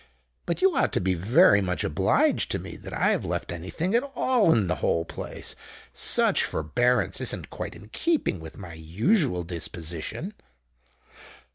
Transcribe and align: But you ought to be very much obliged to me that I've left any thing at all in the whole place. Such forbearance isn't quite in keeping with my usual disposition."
But 0.47 0.63
you 0.63 0.75
ought 0.75 0.91
to 0.93 0.99
be 0.99 1.13
very 1.13 1.61
much 1.61 1.83
obliged 1.83 2.49
to 2.49 2.57
me 2.57 2.75
that 2.75 2.91
I've 2.91 3.23
left 3.23 3.51
any 3.51 3.69
thing 3.69 3.93
at 3.93 4.01
all 4.15 4.51
in 4.51 4.65
the 4.65 4.77
whole 4.81 5.05
place. 5.05 5.55
Such 5.93 6.43
forbearance 6.43 7.21
isn't 7.21 7.51
quite 7.51 7.75
in 7.75 7.89
keeping 7.89 8.39
with 8.39 8.57
my 8.57 8.73
usual 8.73 9.43
disposition." 9.43 10.33